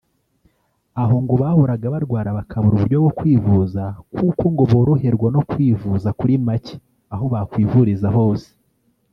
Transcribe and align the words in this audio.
aho 1.01 1.15
ngo 1.23 1.33
bahoraga 1.41 1.85
barwara 1.93 2.29
bakabura 2.37 2.73
uburyo 2.75 2.97
bwo 3.03 3.11
kwivuza 3.17 3.83
kuko 4.15 4.43
ngo 4.53 4.63
boroherwa 4.71 5.27
no 5.35 5.41
kwivuza 5.49 6.09
kuri 6.19 6.33
make 6.47 6.75
aho 7.13 7.25
bakwivuriza 7.33 8.07
hose 8.17 8.49